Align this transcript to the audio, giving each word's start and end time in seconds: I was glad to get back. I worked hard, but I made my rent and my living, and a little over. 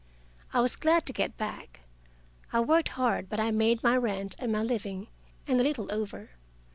I 0.51 0.61
was 0.61 0.75
glad 0.77 1.05
to 1.05 1.13
get 1.13 1.37
back. 1.37 1.81
I 2.51 2.59
worked 2.59 2.89
hard, 2.97 3.29
but 3.29 3.39
I 3.39 3.51
made 3.51 3.83
my 3.83 3.95
rent 3.95 4.35
and 4.39 4.51
my 4.51 4.63
living, 4.63 5.09
and 5.47 5.59
a 5.61 5.63
little 5.63 5.91
over. 5.93 6.31